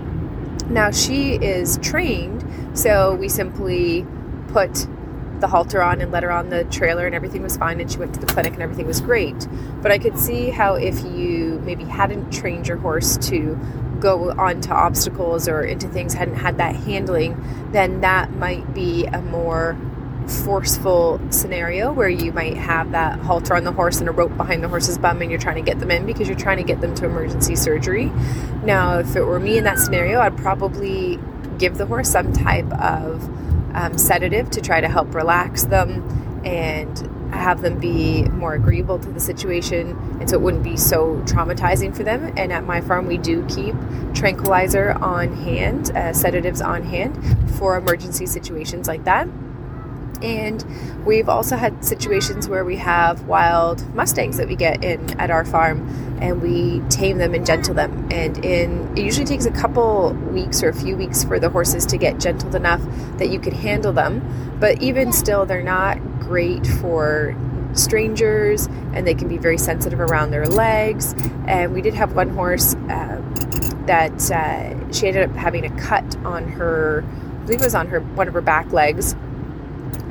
Now 0.69 0.91
she 0.91 1.33
is 1.33 1.77
trained 1.81 2.43
so 2.77 3.15
we 3.15 3.29
simply 3.29 4.05
put 4.47 4.87
the 5.41 5.47
halter 5.47 5.81
on 5.81 6.01
and 6.01 6.11
let 6.11 6.23
her 6.23 6.31
on 6.31 6.49
the 6.49 6.63
trailer 6.65 7.05
and 7.05 7.15
everything 7.15 7.41
was 7.41 7.57
fine 7.57 7.79
and 7.79 7.91
she 7.91 7.97
went 7.97 8.13
to 8.13 8.19
the 8.19 8.25
clinic 8.25 8.53
and 8.53 8.61
everything 8.61 8.87
was 8.87 9.01
great. 9.01 9.47
But 9.81 9.91
I 9.91 9.97
could 9.97 10.17
see 10.17 10.49
how 10.49 10.75
if 10.75 11.03
you 11.03 11.61
maybe 11.63 11.83
hadn't 11.83 12.31
trained 12.31 12.67
your 12.67 12.77
horse 12.77 13.17
to 13.29 13.59
go 13.99 14.31
onto 14.31 14.71
obstacles 14.71 15.47
or 15.47 15.63
into 15.63 15.87
things, 15.87 16.13
hadn't 16.13 16.35
had 16.35 16.57
that 16.57 16.75
handling, 16.75 17.41
then 17.71 18.01
that 18.01 18.33
might 18.33 18.73
be 18.73 19.05
a 19.05 19.21
more 19.21 19.77
forceful 20.27 21.21
scenario 21.29 21.91
where 21.91 22.09
you 22.09 22.31
might 22.31 22.57
have 22.57 22.91
that 22.91 23.19
halter 23.19 23.55
on 23.55 23.63
the 23.63 23.71
horse 23.71 23.99
and 23.99 24.09
a 24.09 24.11
rope 24.11 24.35
behind 24.37 24.63
the 24.63 24.67
horse's 24.67 24.97
bum 24.97 25.21
and 25.21 25.29
you're 25.29 25.39
trying 25.39 25.55
to 25.55 25.61
get 25.61 25.79
them 25.79 25.91
in 25.91 26.05
because 26.05 26.27
you're 26.27 26.37
trying 26.37 26.57
to 26.57 26.63
get 26.63 26.81
them 26.81 26.95
to 26.95 27.05
emergency 27.05 27.55
surgery. 27.55 28.11
Now, 28.63 28.99
if 28.99 29.15
it 29.15 29.23
were 29.23 29.39
me 29.39 29.57
in 29.57 29.63
that 29.65 29.77
scenario, 29.77 30.19
I'd 30.19 30.37
probably 30.37 31.19
give 31.57 31.77
the 31.77 31.85
horse 31.85 32.09
some 32.09 32.33
type 32.33 32.71
of 32.73 33.29
um, 33.75 33.97
sedative 33.97 34.49
to 34.51 34.61
try 34.61 34.81
to 34.81 34.87
help 34.87 35.13
relax 35.13 35.65
them 35.65 36.41
and 36.45 37.11
have 37.33 37.61
them 37.61 37.77
be 37.79 38.23
more 38.29 38.53
agreeable 38.53 38.97
to 38.97 39.11
the 39.11 39.19
situation 39.19 39.89
and 40.19 40.29
so 40.29 40.37
it 40.37 40.41
wouldn't 40.41 40.63
be 40.63 40.77
so 40.77 41.15
traumatizing 41.25 41.95
for 41.95 42.03
them. 42.03 42.33
And 42.37 42.51
at 42.53 42.63
my 42.63 42.81
farm 42.81 43.05
we 43.05 43.17
do 43.17 43.45
keep 43.47 43.75
tranquilizer 44.13 44.93
on 44.93 45.35
hand 45.35 45.91
uh, 45.91 46.13
sedatives 46.13 46.61
on 46.61 46.83
hand 46.83 47.15
for 47.57 47.77
emergency 47.77 48.25
situations 48.25 48.87
like 48.87 49.03
that 49.03 49.27
and 50.21 50.63
we've 51.05 51.29
also 51.29 51.55
had 51.55 51.83
situations 51.83 52.47
where 52.47 52.65
we 52.65 52.77
have 52.77 53.23
wild 53.23 53.93
mustangs 53.95 54.37
that 54.37 54.47
we 54.47 54.55
get 54.55 54.83
in 54.83 55.19
at 55.19 55.29
our 55.29 55.45
farm 55.45 55.87
and 56.21 56.41
we 56.41 56.81
tame 56.89 57.17
them 57.17 57.33
and 57.33 57.45
gentle 57.45 57.73
them. 57.73 58.07
And 58.11 58.43
in 58.43 58.97
it 58.97 59.03
usually 59.03 59.25
takes 59.25 59.45
a 59.45 59.51
couple 59.51 60.13
weeks 60.31 60.63
or 60.63 60.69
a 60.69 60.73
few 60.73 60.95
weeks 60.95 61.23
for 61.23 61.39
the 61.39 61.49
horses 61.49 61.85
to 61.87 61.97
get 61.97 62.19
gentled 62.19 62.55
enough 62.55 62.81
that 63.17 63.29
you 63.29 63.39
could 63.39 63.53
handle 63.53 63.93
them. 63.93 64.57
But 64.59 64.81
even 64.81 65.11
still 65.11 65.45
they're 65.45 65.63
not 65.63 65.97
great 66.19 66.65
for 66.65 67.35
strangers 67.73 68.67
and 68.93 69.05
they 69.05 69.13
can 69.13 69.27
be 69.27 69.37
very 69.37 69.57
sensitive 69.57 69.99
around 69.99 70.31
their 70.31 70.47
legs. 70.47 71.13
And 71.47 71.73
we 71.73 71.81
did 71.81 71.93
have 71.93 72.15
one 72.15 72.29
horse 72.29 72.75
uh, 72.75 73.21
that 73.85 74.31
uh, 74.31 74.91
she 74.91 75.07
ended 75.07 75.29
up 75.29 75.35
having 75.35 75.65
a 75.65 75.81
cut 75.81 76.15
on 76.25 76.47
her 76.47 77.03
I 77.45 77.47
believe 77.47 77.61
it 77.61 77.65
was 77.65 77.75
on 77.75 77.87
her 77.89 77.99
one 77.99 78.27
of 78.27 78.33
her 78.33 78.41
back 78.41 78.73
legs 78.73 79.15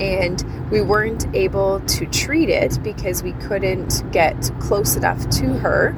and 0.01 0.43
we 0.71 0.81
weren't 0.81 1.27
able 1.35 1.81
to 1.81 2.07
treat 2.07 2.49
it 2.49 2.83
because 2.83 3.23
we 3.23 3.33
couldn't 3.35 4.03
get 4.13 4.51
close 4.61 4.97
enough 4.97 5.29
to 5.31 5.55
her. 5.59 5.95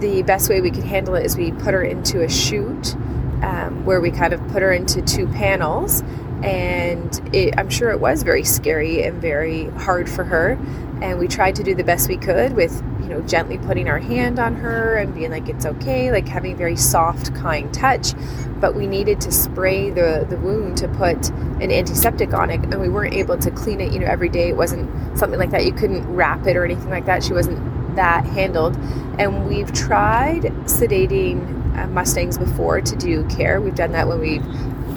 the 0.00 0.22
best 0.22 0.50
way 0.50 0.60
we 0.60 0.70
could 0.70 0.84
handle 0.84 1.14
it 1.14 1.24
is 1.24 1.36
we 1.36 1.52
put 1.52 1.72
her 1.72 1.82
into 1.82 2.22
a 2.22 2.28
chute 2.28 2.94
um, 3.42 3.84
where 3.84 4.00
we 4.00 4.10
kind 4.10 4.32
of 4.32 4.46
put 4.48 4.62
her 4.62 4.72
into 4.72 5.00
two 5.02 5.26
panels. 5.28 6.02
And 6.42 7.34
it, 7.34 7.58
I'm 7.58 7.70
sure 7.70 7.90
it 7.90 8.00
was 8.00 8.22
very 8.22 8.44
scary 8.44 9.02
and 9.02 9.20
very 9.20 9.70
hard 9.70 10.08
for 10.08 10.24
her. 10.24 10.58
And 11.02 11.18
we 11.18 11.28
tried 11.28 11.56
to 11.56 11.62
do 11.62 11.74
the 11.74 11.84
best 11.84 12.08
we 12.08 12.16
could 12.16 12.54
with, 12.54 12.82
know, 13.16 13.26
gently 13.26 13.58
putting 13.58 13.88
our 13.88 13.98
hand 13.98 14.38
on 14.38 14.54
her 14.56 14.96
and 14.96 15.14
being 15.14 15.30
like, 15.30 15.48
it's 15.48 15.66
okay, 15.66 16.10
like 16.10 16.28
having 16.28 16.56
very 16.56 16.76
soft, 16.76 17.34
kind 17.34 17.72
touch. 17.72 18.12
But 18.60 18.74
we 18.74 18.86
needed 18.86 19.20
to 19.22 19.32
spray 19.32 19.90
the, 19.90 20.26
the 20.28 20.36
wound 20.36 20.78
to 20.78 20.88
put 20.88 21.30
an 21.30 21.70
antiseptic 21.70 22.32
on 22.32 22.50
it. 22.50 22.60
And 22.60 22.80
we 22.80 22.88
weren't 22.88 23.14
able 23.14 23.38
to 23.38 23.50
clean 23.50 23.80
it, 23.80 23.92
you 23.92 23.98
know, 23.98 24.06
every 24.06 24.28
day. 24.28 24.48
It 24.48 24.56
wasn't 24.56 25.18
something 25.18 25.38
like 25.38 25.50
that. 25.50 25.64
You 25.64 25.72
couldn't 25.72 26.06
wrap 26.06 26.46
it 26.46 26.56
or 26.56 26.64
anything 26.64 26.90
like 26.90 27.06
that. 27.06 27.22
She 27.22 27.32
wasn't 27.32 27.96
that 27.96 28.24
handled. 28.24 28.76
And 29.18 29.46
we've 29.46 29.72
tried 29.72 30.42
sedating 30.64 31.76
uh, 31.76 31.86
Mustangs 31.88 32.38
before 32.38 32.80
to 32.80 32.96
do 32.96 33.26
care. 33.28 33.60
We've 33.60 33.74
done 33.74 33.92
that 33.92 34.08
when 34.08 34.20
we've 34.20 34.44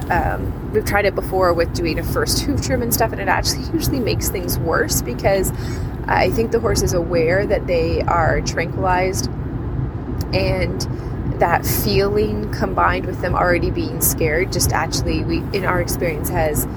um, 0.09 0.71
we've 0.73 0.85
tried 0.85 1.05
it 1.05 1.13
before 1.13 1.53
with 1.53 1.73
doing 1.73 1.99
a 1.99 2.03
first 2.03 2.39
hoof 2.39 2.61
trim 2.63 2.81
and 2.81 2.91
stuff, 2.91 3.11
and 3.11 3.21
it 3.21 3.27
actually 3.27 3.65
usually 3.73 3.99
makes 3.99 4.29
things 4.29 4.57
worse 4.57 5.03
because 5.03 5.51
I 6.09 6.31
think 6.31 6.51
the 6.51 6.59
horse 6.59 6.81
is 6.81 6.93
aware 6.93 7.45
that 7.45 7.67
they 7.67 8.01
are 8.01 8.41
tranquilized 8.41 9.29
and 10.33 10.81
that 11.39 11.65
feeling 11.65 12.51
combined 12.51 13.05
with 13.05 13.21
them 13.21 13.35
already 13.35 13.71
being 13.71 14.01
scared 14.01 14.51
just 14.51 14.73
actually 14.73 15.23
we 15.23 15.37
in 15.53 15.63
our 15.63 15.79
experience 15.79 16.27
has 16.27 16.67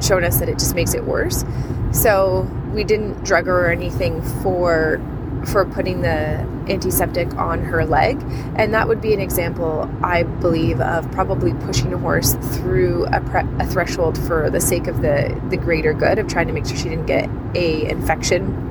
shown 0.00 0.24
us 0.24 0.38
that 0.38 0.48
it 0.48 0.58
just 0.58 0.74
makes 0.74 0.92
it 0.92 1.04
worse 1.04 1.44
so 1.92 2.42
we 2.74 2.84
didn't 2.84 3.24
drug 3.24 3.46
her 3.46 3.66
or 3.66 3.70
anything 3.70 4.20
for 4.42 5.00
for 5.46 5.64
putting 5.64 6.02
the 6.02 6.46
antiseptic 6.68 7.34
on 7.36 7.64
her 7.64 7.84
leg. 7.84 8.22
And 8.56 8.74
that 8.74 8.88
would 8.88 9.00
be 9.00 9.12
an 9.14 9.20
example, 9.20 9.90
I 10.02 10.22
believe, 10.22 10.80
of 10.80 11.10
probably 11.12 11.54
pushing 11.54 11.92
a 11.92 11.98
horse 11.98 12.34
through 12.54 13.06
a, 13.06 13.20
pre- 13.20 13.48
a 13.58 13.66
threshold 13.66 14.18
for 14.18 14.50
the 14.50 14.60
sake 14.60 14.86
of 14.86 15.02
the, 15.02 15.40
the 15.50 15.56
greater 15.56 15.92
good 15.92 16.18
of 16.18 16.28
trying 16.28 16.46
to 16.46 16.52
make 16.52 16.66
sure 16.66 16.76
she 16.76 16.88
didn't 16.88 17.06
get 17.06 17.28
a 17.54 17.88
infection, 17.88 18.69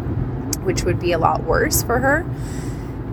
which 0.70 0.84
would 0.84 1.00
be 1.00 1.14
a 1.14 1.18
lot 1.18 1.44
worse 1.46 1.82
for 1.82 1.98
her. 1.98 2.24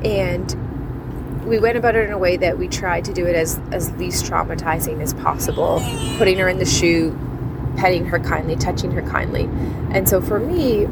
And 0.04 1.46
we 1.46 1.58
went 1.58 1.78
about 1.78 1.96
it 1.96 2.04
in 2.04 2.12
a 2.12 2.18
way 2.18 2.36
that 2.36 2.58
we 2.58 2.68
tried 2.68 3.06
to 3.06 3.14
do 3.14 3.24
it 3.24 3.34
as, 3.34 3.58
as 3.72 3.90
least 3.92 4.26
traumatizing 4.26 5.00
as 5.00 5.14
possible, 5.14 5.82
putting 6.18 6.36
her 6.36 6.50
in 6.50 6.58
the 6.58 6.66
chute, 6.66 7.14
petting 7.78 8.04
her 8.04 8.18
kindly, 8.18 8.56
touching 8.56 8.90
her 8.90 9.00
kindly. 9.00 9.44
And 9.90 10.06
so 10.06 10.20
for 10.20 10.38
me, 10.38 10.84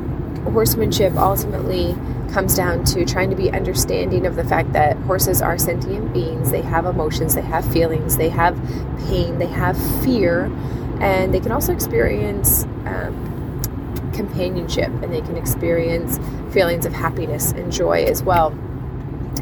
horsemanship 0.53 1.13
ultimately 1.17 1.95
comes 2.33 2.55
down 2.55 2.85
to 2.85 3.05
trying 3.05 3.29
to 3.29 3.37
be 3.37 3.51
understanding 3.51 4.25
of 4.25 4.37
the 4.37 4.45
fact 4.45 4.73
that 4.73 4.97
horses 5.01 5.43
are 5.43 5.59
sentient 5.59 6.15
beings. 6.15 6.51
They 6.51 6.63
have 6.63 6.87
emotions, 6.87 7.35
they 7.35 7.43
have 7.43 7.71
feelings, 7.71 8.17
they 8.17 8.31
have 8.31 8.57
pain, 9.07 9.39
they 9.39 9.49
have 9.49 9.77
fear, 10.03 10.45
and 11.01 11.35
they 11.35 11.41
can 11.41 11.53
also 11.53 11.75
experience 11.75 12.65
um, 12.87 13.34
companionship 14.15 14.89
and 15.03 15.13
they 15.13 15.21
can 15.21 15.37
experience 15.37 16.19
feelings 16.53 16.87
of 16.87 16.93
happiness 16.93 17.53
and 17.53 17.73
joy 17.73 18.05
as 18.05 18.23
well. 18.23 18.51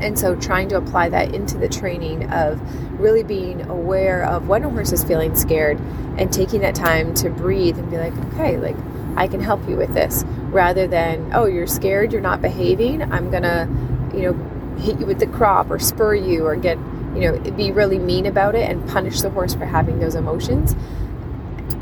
And 0.01 0.19
so, 0.19 0.35
trying 0.35 0.69
to 0.71 0.77
apply 0.77 1.11
that 1.11 1.35
into 1.35 1.59
the 1.59 1.69
training 1.69 2.31
of 2.33 2.61
really 2.99 3.23
being 3.23 3.63
aware 3.69 4.25
of 4.25 4.49
when 4.49 4.65
a 4.65 4.71
horse 4.71 4.91
is 4.91 5.05
feeling 5.05 5.37
scared 5.37 5.79
and 6.17 6.33
taking 6.33 6.61
that 6.63 6.75
time 6.75 7.15
to 7.17 7.31
breathe 7.31 7.79
and 7.79 7.91
be 7.91 7.99
like, 7.99 8.17
okay, 8.33 8.57
like 8.57 8.77
I 9.17 9.29
can 9.29 9.41
help 9.41 9.69
you 9.69 9.77
with 9.77 9.93
this 9.95 10.25
rather 10.51 10.87
than, 10.87 11.31
oh, 11.35 11.47
you're 11.47 11.67
scared, 11.67 12.13
you're 12.13 12.21
not 12.21 12.43
behaving, 12.43 13.03
I'm 13.13 13.31
gonna, 13.31 13.69
you 14.15 14.23
know, 14.23 14.77
hit 14.79 14.99
you 14.99 15.07
with 15.07 15.19
the 15.19 15.27
crop 15.27 15.71
or 15.71 15.79
spur 15.79 16.15
you 16.15 16.47
or 16.47 16.57
get, 16.57 16.79
you 17.15 17.21
know, 17.21 17.39
be 17.53 17.71
really 17.71 17.99
mean 17.99 18.27
about 18.27 18.55
it 18.55 18.69
and 18.69 18.87
punish 18.89 19.21
the 19.21 19.31
horse 19.31 19.55
for 19.55 19.67
having 19.67 20.01
those 20.01 20.15
emotions. 20.15 20.75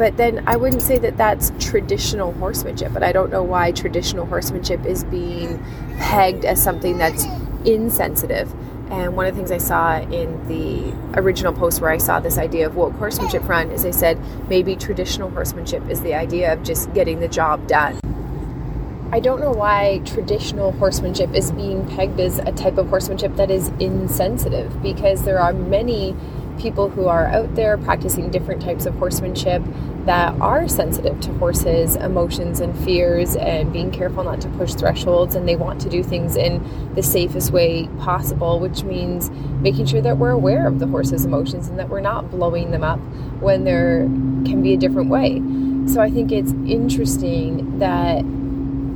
But 0.00 0.16
then 0.16 0.42
I 0.46 0.56
wouldn't 0.56 0.80
say 0.80 0.96
that 0.96 1.18
that's 1.18 1.52
traditional 1.60 2.32
horsemanship, 2.32 2.94
but 2.94 3.02
I 3.02 3.12
don't 3.12 3.30
know 3.30 3.42
why 3.42 3.70
traditional 3.70 4.24
horsemanship 4.24 4.86
is 4.86 5.04
being 5.04 5.62
pegged 5.98 6.46
as 6.46 6.62
something 6.62 6.96
that's 6.96 7.26
insensitive. 7.66 8.50
And 8.90 9.14
one 9.14 9.26
of 9.26 9.34
the 9.34 9.38
things 9.38 9.52
I 9.52 9.58
saw 9.58 10.00
in 10.00 10.48
the 10.48 11.20
original 11.20 11.52
post 11.52 11.82
where 11.82 11.90
I 11.90 11.98
saw 11.98 12.18
this 12.18 12.38
idea 12.38 12.66
of 12.66 12.76
woke 12.76 12.94
horsemanship 12.94 13.42
front 13.42 13.72
is 13.72 13.82
they 13.82 13.92
said 13.92 14.18
maybe 14.48 14.74
traditional 14.74 15.28
horsemanship 15.28 15.86
is 15.90 16.00
the 16.00 16.14
idea 16.14 16.54
of 16.54 16.62
just 16.62 16.90
getting 16.94 17.20
the 17.20 17.28
job 17.28 17.66
done. 17.68 18.00
I 19.12 19.20
don't 19.20 19.38
know 19.38 19.52
why 19.52 20.00
traditional 20.06 20.72
horsemanship 20.72 21.34
is 21.34 21.52
being 21.52 21.86
pegged 21.86 22.20
as 22.20 22.38
a 22.38 22.52
type 22.52 22.78
of 22.78 22.88
horsemanship 22.88 23.36
that 23.36 23.50
is 23.50 23.68
insensitive 23.80 24.82
because 24.82 25.24
there 25.24 25.40
are 25.40 25.52
many 25.52 26.16
people 26.60 26.90
who 26.90 27.08
are 27.08 27.26
out 27.26 27.54
there 27.54 27.78
practicing 27.78 28.30
different 28.30 28.60
types 28.60 28.84
of 28.86 28.94
horsemanship 28.96 29.62
that 30.04 30.38
are 30.40 30.68
sensitive 30.68 31.18
to 31.20 31.32
horses' 31.34 31.96
emotions 31.96 32.60
and 32.60 32.76
fears 32.84 33.36
and 33.36 33.72
being 33.72 33.90
careful 33.90 34.24
not 34.24 34.40
to 34.40 34.48
push 34.50 34.74
thresholds 34.74 35.34
and 35.34 35.48
they 35.48 35.56
want 35.56 35.80
to 35.80 35.88
do 35.88 36.02
things 36.02 36.36
in 36.36 36.94
the 36.94 37.02
safest 37.02 37.50
way 37.50 37.86
possible, 37.98 38.60
which 38.60 38.82
means 38.82 39.30
making 39.60 39.86
sure 39.86 40.00
that 40.00 40.18
we're 40.18 40.30
aware 40.30 40.66
of 40.66 40.78
the 40.78 40.86
horse's 40.86 41.24
emotions 41.24 41.68
and 41.68 41.78
that 41.78 41.88
we're 41.88 42.00
not 42.00 42.30
blowing 42.30 42.70
them 42.70 42.84
up 42.84 42.98
when 43.40 43.64
there 43.64 44.00
can 44.44 44.62
be 44.62 44.74
a 44.74 44.76
different 44.76 45.08
way. 45.08 45.40
So 45.86 46.00
I 46.00 46.10
think 46.10 46.30
it's 46.30 46.52
interesting 46.66 47.78
that 47.78 48.22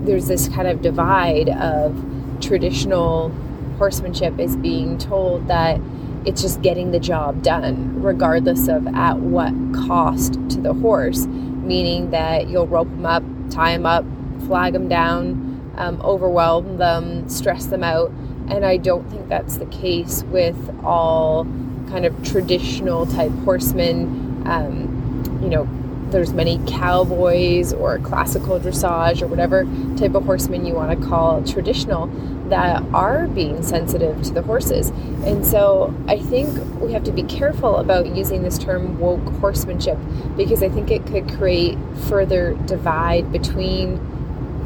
there's 0.06 0.26
this 0.26 0.48
kind 0.48 0.68
of 0.68 0.82
divide 0.82 1.48
of 1.48 2.04
traditional 2.40 3.30
horsemanship 3.78 4.38
is 4.38 4.56
being 4.56 4.98
told 4.98 5.48
that 5.48 5.80
it's 6.26 6.42
just 6.42 6.62
getting 6.62 6.90
the 6.90 7.00
job 7.00 7.42
done, 7.42 8.02
regardless 8.02 8.68
of 8.68 8.86
at 8.88 9.18
what 9.18 9.52
cost 9.74 10.34
to 10.50 10.60
the 10.60 10.74
horse, 10.74 11.26
meaning 11.26 12.10
that 12.10 12.48
you'll 12.48 12.66
rope 12.66 12.88
them 12.88 13.06
up, 13.06 13.22
tie 13.50 13.72
them 13.72 13.86
up, 13.86 14.04
flag 14.46 14.72
them 14.72 14.88
down, 14.88 15.72
um, 15.76 16.00
overwhelm 16.02 16.78
them, 16.78 17.28
stress 17.28 17.66
them 17.66 17.82
out. 17.82 18.10
And 18.48 18.64
I 18.64 18.76
don't 18.76 19.08
think 19.10 19.28
that's 19.28 19.56
the 19.56 19.66
case 19.66 20.22
with 20.24 20.56
all 20.84 21.44
kind 21.88 22.04
of 22.04 22.22
traditional 22.22 23.06
type 23.06 23.32
horsemen. 23.44 24.42
Um, 24.46 25.40
you 25.42 25.48
know, 25.48 25.68
there's 26.14 26.32
many 26.32 26.60
cowboys 26.68 27.72
or 27.72 27.98
classical 27.98 28.60
dressage 28.60 29.20
or 29.20 29.26
whatever 29.26 29.64
type 29.96 30.14
of 30.14 30.24
horsemen 30.24 30.64
you 30.64 30.72
want 30.72 30.96
to 30.96 31.06
call 31.08 31.42
traditional 31.42 32.06
that 32.48 32.80
are 32.94 33.26
being 33.26 33.64
sensitive 33.64 34.22
to 34.22 34.30
the 34.32 34.40
horses. 34.42 34.90
And 35.26 35.44
so 35.44 35.92
I 36.06 36.20
think 36.20 36.56
we 36.80 36.92
have 36.92 37.02
to 37.04 37.12
be 37.12 37.24
careful 37.24 37.78
about 37.78 38.14
using 38.14 38.44
this 38.44 38.58
term 38.58 39.00
woke 39.00 39.28
horsemanship 39.40 39.98
because 40.36 40.62
I 40.62 40.68
think 40.68 40.92
it 40.92 41.04
could 41.04 41.28
create 41.32 41.76
further 42.08 42.54
divide 42.66 43.32
between 43.32 43.98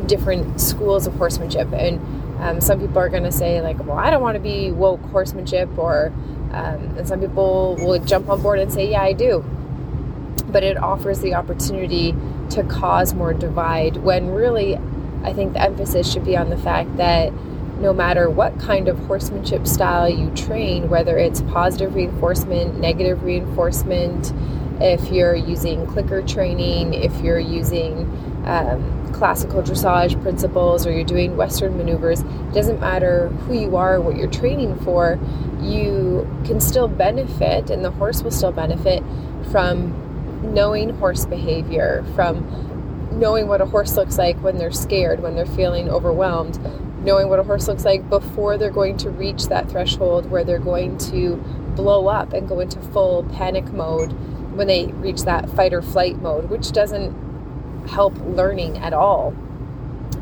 different 0.06 0.60
schools 0.60 1.06
of 1.06 1.14
horsemanship. 1.14 1.72
And 1.72 1.98
um, 2.42 2.60
some 2.60 2.78
people 2.78 2.98
are 2.98 3.08
going 3.08 3.22
to 3.22 3.32
say, 3.32 3.62
like, 3.62 3.78
well, 3.86 3.96
I 3.96 4.10
don't 4.10 4.20
want 4.20 4.34
to 4.34 4.40
be 4.40 4.70
woke 4.70 5.00
horsemanship, 5.06 5.76
or, 5.78 6.12
um, 6.52 6.98
and 6.98 7.08
some 7.08 7.20
people 7.20 7.76
will 7.76 7.98
jump 8.04 8.28
on 8.28 8.42
board 8.42 8.58
and 8.58 8.70
say, 8.70 8.90
yeah, 8.90 9.00
I 9.00 9.14
do 9.14 9.44
but 10.50 10.62
it 10.62 10.76
offers 10.76 11.20
the 11.20 11.34
opportunity 11.34 12.14
to 12.50 12.62
cause 12.64 13.14
more 13.14 13.32
divide 13.32 13.98
when 13.98 14.30
really 14.30 14.76
I 15.22 15.32
think 15.32 15.52
the 15.52 15.62
emphasis 15.62 16.10
should 16.10 16.24
be 16.24 16.36
on 16.36 16.50
the 16.50 16.56
fact 16.56 16.96
that 16.96 17.32
no 17.80 17.92
matter 17.92 18.28
what 18.28 18.58
kind 18.58 18.88
of 18.88 18.98
horsemanship 19.00 19.66
style 19.66 20.08
you 20.08 20.30
train, 20.34 20.88
whether 20.88 21.16
it's 21.16 21.42
positive 21.42 21.94
reinforcement, 21.94 22.78
negative 22.80 23.22
reinforcement, 23.22 24.32
if 24.80 25.10
you're 25.10 25.34
using 25.34 25.86
clicker 25.86 26.22
training, 26.22 26.94
if 26.94 27.20
you're 27.20 27.38
using 27.38 28.02
um, 28.46 29.12
classical 29.12 29.62
dressage 29.62 30.20
principles, 30.22 30.86
or 30.86 30.92
you're 30.92 31.04
doing 31.04 31.36
Western 31.36 31.76
maneuvers, 31.76 32.20
it 32.20 32.52
doesn't 32.52 32.80
matter 32.80 33.28
who 33.28 33.54
you 33.54 33.76
are, 33.76 34.00
what 34.00 34.16
you're 34.16 34.30
training 34.30 34.76
for, 34.80 35.18
you 35.60 36.26
can 36.44 36.60
still 36.60 36.88
benefit, 36.88 37.70
and 37.70 37.84
the 37.84 37.90
horse 37.90 38.22
will 38.22 38.30
still 38.30 38.52
benefit 38.52 39.02
from 39.50 40.07
knowing 40.42 40.90
horse 40.98 41.26
behavior, 41.26 42.04
from 42.14 43.08
knowing 43.12 43.48
what 43.48 43.60
a 43.60 43.66
horse 43.66 43.96
looks 43.96 44.18
like 44.18 44.36
when 44.42 44.58
they're 44.58 44.70
scared, 44.70 45.20
when 45.20 45.34
they're 45.34 45.46
feeling 45.46 45.88
overwhelmed, 45.88 46.58
knowing 47.04 47.28
what 47.28 47.38
a 47.38 47.42
horse 47.42 47.68
looks 47.68 47.84
like 47.84 48.08
before 48.08 48.56
they're 48.58 48.70
going 48.70 48.96
to 48.96 49.10
reach 49.10 49.46
that 49.46 49.68
threshold 49.70 50.30
where 50.30 50.44
they're 50.44 50.58
going 50.58 50.96
to 50.98 51.36
blow 51.74 52.08
up 52.08 52.32
and 52.32 52.48
go 52.48 52.60
into 52.60 52.80
full 52.80 53.24
panic 53.24 53.72
mode 53.72 54.12
when 54.56 54.66
they 54.66 54.86
reach 54.86 55.22
that 55.22 55.48
fight 55.50 55.72
or 55.72 55.82
flight 55.82 56.20
mode, 56.20 56.50
which 56.50 56.72
doesn't 56.72 57.86
help 57.88 58.16
learning 58.18 58.76
at 58.78 58.92
all 58.92 59.34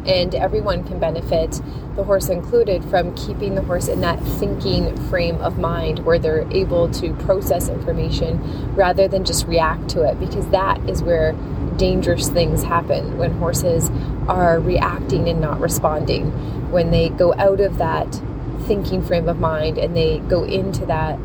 and 0.06 0.34
everyone 0.34 0.84
can 0.84 0.98
benefit, 0.98 1.60
the 1.96 2.04
horse 2.04 2.28
included, 2.28 2.84
from 2.84 3.14
keeping 3.14 3.54
the 3.54 3.62
horse 3.62 3.88
in 3.88 4.00
that 4.00 4.22
thinking 4.22 4.96
frame 5.08 5.36
of 5.36 5.58
mind 5.58 6.00
where 6.00 6.18
they're 6.18 6.50
able 6.52 6.90
to 6.92 7.14
process 7.14 7.68
information 7.68 8.74
rather 8.74 9.08
than 9.08 9.24
just 9.24 9.46
react 9.46 9.88
to 9.90 10.02
it, 10.02 10.18
because 10.20 10.46
that 10.48 10.78
is 10.88 11.02
where 11.02 11.32
dangerous 11.76 12.28
things 12.28 12.62
happen 12.62 13.18
when 13.18 13.32
horses 13.32 13.90
are 14.28 14.60
reacting 14.60 15.28
and 15.28 15.40
not 15.40 15.60
responding. 15.60 16.30
When 16.70 16.90
they 16.90 17.08
go 17.08 17.34
out 17.34 17.60
of 17.60 17.78
that 17.78 18.20
thinking 18.62 19.02
frame 19.02 19.28
of 19.28 19.38
mind 19.38 19.78
and 19.78 19.96
they 19.96 20.18
go 20.20 20.44
into 20.44 20.86
that 20.86 21.18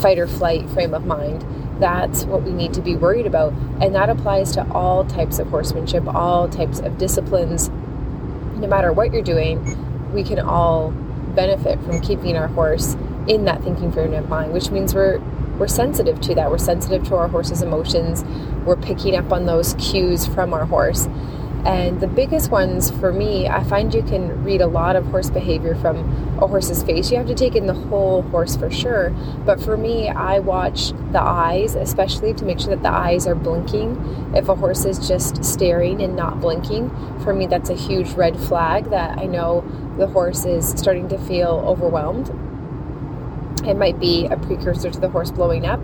fight 0.00 0.18
or 0.18 0.26
flight 0.26 0.68
frame 0.70 0.94
of 0.94 1.06
mind, 1.06 1.44
that's 1.80 2.24
what 2.24 2.42
we 2.42 2.52
need 2.52 2.72
to 2.74 2.80
be 2.80 2.96
worried 2.96 3.26
about. 3.26 3.52
And 3.80 3.94
that 3.94 4.08
applies 4.08 4.52
to 4.52 4.66
all 4.72 5.04
types 5.04 5.38
of 5.38 5.48
horsemanship, 5.48 6.06
all 6.06 6.48
types 6.48 6.78
of 6.80 6.98
disciplines. 6.98 7.70
No 8.56 8.66
matter 8.66 8.92
what 8.92 9.12
you're 9.12 9.22
doing, 9.22 10.12
we 10.12 10.24
can 10.24 10.38
all 10.38 10.90
benefit 11.34 11.78
from 11.84 12.00
keeping 12.00 12.36
our 12.36 12.48
horse 12.48 12.96
in 13.28 13.44
that 13.44 13.62
thinking 13.62 13.92
frame 13.92 14.14
of 14.14 14.28
mind, 14.28 14.52
which 14.52 14.70
means 14.70 14.94
we're 14.94 15.18
we're 15.58 15.68
sensitive 15.68 16.20
to 16.22 16.34
that. 16.34 16.50
We're 16.50 16.58
sensitive 16.58 17.04
to 17.08 17.16
our 17.16 17.28
horse's 17.28 17.62
emotions. 17.62 18.24
We're 18.64 18.76
picking 18.76 19.14
up 19.16 19.32
on 19.32 19.46
those 19.46 19.74
cues 19.74 20.26
from 20.26 20.52
our 20.52 20.66
horse. 20.66 21.06
And 21.66 22.00
the 22.00 22.06
biggest 22.06 22.52
ones 22.52 22.92
for 22.92 23.12
me, 23.12 23.48
I 23.48 23.64
find 23.64 23.92
you 23.92 24.04
can 24.04 24.44
read 24.44 24.60
a 24.60 24.68
lot 24.68 24.94
of 24.94 25.04
horse 25.06 25.30
behavior 25.30 25.74
from 25.74 25.98
a 26.40 26.46
horse's 26.46 26.84
face. 26.84 27.10
You 27.10 27.16
have 27.16 27.26
to 27.26 27.34
take 27.34 27.56
in 27.56 27.66
the 27.66 27.74
whole 27.74 28.22
horse 28.22 28.54
for 28.54 28.70
sure. 28.70 29.10
But 29.44 29.60
for 29.60 29.76
me, 29.76 30.08
I 30.08 30.38
watch 30.38 30.92
the 31.10 31.20
eyes, 31.20 31.74
especially 31.74 32.34
to 32.34 32.44
make 32.44 32.60
sure 32.60 32.70
that 32.70 32.84
the 32.84 32.92
eyes 32.92 33.26
are 33.26 33.34
blinking. 33.34 34.32
If 34.32 34.48
a 34.48 34.54
horse 34.54 34.84
is 34.84 35.08
just 35.08 35.44
staring 35.44 36.00
and 36.00 36.14
not 36.14 36.40
blinking, 36.40 36.88
for 37.24 37.34
me, 37.34 37.48
that's 37.48 37.68
a 37.68 37.74
huge 37.74 38.12
red 38.12 38.38
flag 38.38 38.90
that 38.90 39.18
I 39.18 39.24
know 39.24 39.64
the 39.98 40.06
horse 40.06 40.44
is 40.44 40.68
starting 40.68 41.08
to 41.08 41.18
feel 41.18 41.64
overwhelmed 41.66 42.30
it 43.66 43.76
might 43.76 43.98
be 43.98 44.26
a 44.26 44.36
precursor 44.36 44.90
to 44.90 45.00
the 45.00 45.08
horse 45.08 45.30
blowing 45.30 45.66
up. 45.66 45.80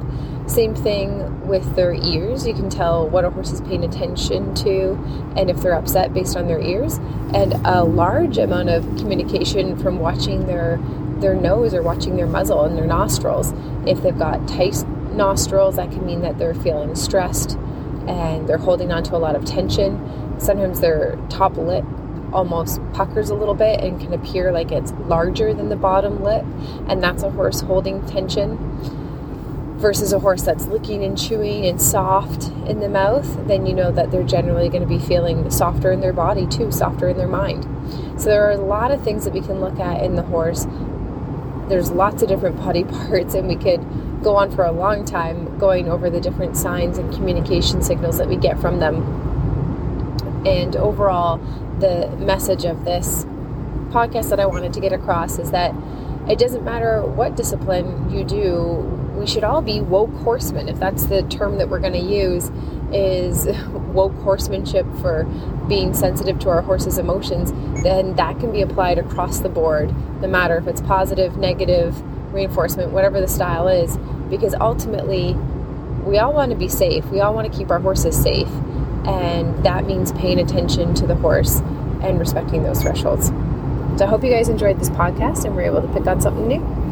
Same 0.46 0.74
thing 0.74 1.46
with 1.46 1.76
their 1.76 1.94
ears. 1.94 2.46
You 2.46 2.54
can 2.54 2.68
tell 2.68 3.08
what 3.08 3.24
a 3.24 3.30
horse 3.30 3.52
is 3.52 3.60
paying 3.60 3.84
attention 3.84 4.54
to 4.56 4.92
and 5.36 5.48
if 5.48 5.60
they're 5.62 5.74
upset 5.74 6.12
based 6.12 6.36
on 6.36 6.46
their 6.46 6.60
ears. 6.60 6.98
And 7.34 7.54
a 7.64 7.84
large 7.84 8.38
amount 8.38 8.68
of 8.68 8.84
communication 8.96 9.76
from 9.76 9.98
watching 9.98 10.46
their 10.46 10.78
their 11.20 11.34
nose 11.34 11.72
or 11.72 11.82
watching 11.82 12.16
their 12.16 12.26
muzzle 12.26 12.64
and 12.64 12.76
their 12.76 12.86
nostrils. 12.86 13.54
If 13.86 14.02
they've 14.02 14.18
got 14.18 14.46
tight 14.48 14.84
nostrils, 15.12 15.76
that 15.76 15.90
can 15.90 16.04
mean 16.04 16.20
that 16.22 16.38
they're 16.38 16.54
feeling 16.54 16.94
stressed 16.96 17.56
and 18.08 18.48
they're 18.48 18.58
holding 18.58 18.92
on 18.92 19.04
to 19.04 19.16
a 19.16 19.18
lot 19.18 19.36
of 19.36 19.44
tension. 19.44 20.00
Sometimes 20.38 20.80
their 20.80 21.16
top 21.30 21.56
lip 21.56 21.84
almost 22.32 22.80
puckers 22.92 23.30
a 23.30 23.34
little 23.34 23.54
bit 23.54 23.80
and 23.80 24.00
can 24.00 24.12
appear 24.12 24.50
like 24.52 24.72
it's 24.72 24.92
larger 25.06 25.54
than 25.54 25.68
the 25.68 25.76
bottom 25.76 26.22
lip, 26.22 26.44
and 26.88 27.02
that's 27.02 27.22
a 27.22 27.30
horse 27.30 27.60
holding 27.60 28.04
tension. 28.06 28.58
Versus 29.82 30.12
a 30.12 30.20
horse 30.20 30.42
that's 30.42 30.66
licking 30.66 31.02
and 31.02 31.18
chewing 31.18 31.66
and 31.66 31.82
soft 31.82 32.50
in 32.68 32.78
the 32.78 32.88
mouth, 32.88 33.48
then 33.48 33.66
you 33.66 33.74
know 33.74 33.90
that 33.90 34.12
they're 34.12 34.22
generally 34.22 34.68
going 34.68 34.82
to 34.82 34.88
be 34.88 35.00
feeling 35.00 35.50
softer 35.50 35.90
in 35.90 36.00
their 36.00 36.12
body 36.12 36.46
too, 36.46 36.70
softer 36.70 37.08
in 37.08 37.16
their 37.16 37.26
mind. 37.26 37.64
So 38.16 38.28
there 38.28 38.46
are 38.46 38.52
a 38.52 38.58
lot 38.58 38.92
of 38.92 39.02
things 39.02 39.24
that 39.24 39.34
we 39.34 39.40
can 39.40 39.60
look 39.60 39.80
at 39.80 40.04
in 40.04 40.14
the 40.14 40.22
horse. 40.22 40.68
There's 41.68 41.90
lots 41.90 42.22
of 42.22 42.28
different 42.28 42.58
body 42.58 42.84
parts, 43.08 43.34
and 43.34 43.48
we 43.48 43.56
could 43.56 43.84
go 44.22 44.36
on 44.36 44.54
for 44.54 44.64
a 44.64 44.70
long 44.70 45.04
time 45.04 45.58
going 45.58 45.88
over 45.88 46.08
the 46.08 46.20
different 46.20 46.56
signs 46.56 46.96
and 46.96 47.12
communication 47.12 47.82
signals 47.82 48.18
that 48.18 48.28
we 48.28 48.36
get 48.36 48.60
from 48.60 48.78
them. 48.78 49.02
And 50.46 50.76
overall, 50.76 51.38
the 51.80 52.08
message 52.18 52.64
of 52.64 52.84
this 52.84 53.24
podcast 53.90 54.30
that 54.30 54.38
I 54.38 54.46
wanted 54.46 54.72
to 54.74 54.80
get 54.80 54.92
across 54.92 55.40
is 55.40 55.50
that 55.50 55.74
it 56.28 56.38
doesn't 56.38 56.64
matter 56.64 57.04
what 57.04 57.34
discipline 57.34 58.08
you 58.10 58.22
do, 58.22 59.01
we 59.22 59.28
should 59.28 59.44
all 59.44 59.62
be 59.62 59.80
woke 59.80 60.12
horsemen. 60.16 60.68
If 60.68 60.80
that's 60.80 61.06
the 61.06 61.22
term 61.22 61.58
that 61.58 61.68
we're 61.68 61.78
going 61.78 61.92
to 61.92 61.98
use, 62.00 62.50
is 62.92 63.46
woke 63.92 64.14
horsemanship 64.16 64.84
for 65.00 65.24
being 65.68 65.94
sensitive 65.94 66.40
to 66.40 66.48
our 66.48 66.60
horse's 66.60 66.98
emotions, 66.98 67.52
then 67.84 68.16
that 68.16 68.40
can 68.40 68.50
be 68.50 68.62
applied 68.62 68.98
across 68.98 69.38
the 69.38 69.48
board, 69.48 69.94
no 70.20 70.26
matter 70.26 70.56
if 70.56 70.66
it's 70.66 70.80
positive, 70.80 71.36
negative, 71.36 72.02
reinforcement, 72.34 72.90
whatever 72.90 73.20
the 73.20 73.28
style 73.28 73.68
is, 73.68 73.96
because 74.28 74.56
ultimately 74.60 75.34
we 76.04 76.18
all 76.18 76.32
want 76.32 76.50
to 76.50 76.58
be 76.58 76.68
safe. 76.68 77.04
We 77.06 77.20
all 77.20 77.32
want 77.32 77.50
to 77.50 77.56
keep 77.56 77.70
our 77.70 77.78
horses 77.78 78.20
safe. 78.20 78.48
And 79.06 79.64
that 79.64 79.86
means 79.86 80.10
paying 80.12 80.40
attention 80.40 80.94
to 80.94 81.06
the 81.06 81.14
horse 81.14 81.60
and 82.02 82.18
respecting 82.18 82.64
those 82.64 82.82
thresholds. 82.82 83.28
So 83.98 84.04
I 84.04 84.08
hope 84.08 84.24
you 84.24 84.30
guys 84.30 84.48
enjoyed 84.48 84.80
this 84.80 84.90
podcast 84.90 85.44
and 85.44 85.54
were 85.54 85.62
able 85.62 85.80
to 85.80 85.88
pick 85.88 86.08
on 86.08 86.20
something 86.20 86.48
new. 86.48 86.91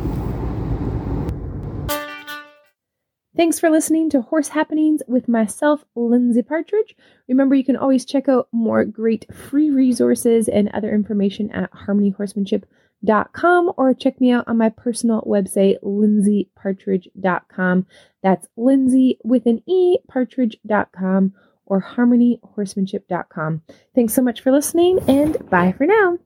Thanks 3.41 3.59
for 3.59 3.71
listening 3.71 4.11
to 4.11 4.21
Horse 4.21 4.49
Happenings 4.49 5.01
with 5.09 5.27
myself, 5.27 5.83
Lindsay 5.95 6.43
Partridge. 6.43 6.95
Remember, 7.27 7.55
you 7.55 7.65
can 7.65 7.75
always 7.75 8.05
check 8.05 8.29
out 8.29 8.49
more 8.53 8.85
great 8.85 9.25
free 9.35 9.71
resources 9.71 10.47
and 10.47 10.69
other 10.75 10.95
information 10.95 11.51
at 11.53 11.73
harmonyhorsemanship.com 11.73 13.73
or 13.79 13.95
check 13.95 14.21
me 14.21 14.31
out 14.31 14.47
on 14.47 14.59
my 14.59 14.69
personal 14.69 15.23
website, 15.23 15.77
lindsaypartridge.com. 15.83 17.87
That's 18.23 18.47
Lindsay 18.59 19.19
with 19.25 19.47
an 19.47 19.63
E, 19.67 19.97
partridge.com 20.07 21.33
or 21.65 21.81
harmonyhorsemanship.com. 21.81 23.63
Thanks 23.95 24.13
so 24.13 24.21
much 24.21 24.43
for 24.43 24.53
listening 24.53 24.99
and 25.09 25.49
bye 25.49 25.73
for 25.73 25.87
now. 25.87 26.19